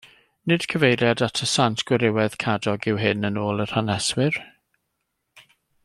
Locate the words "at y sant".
1.27-1.83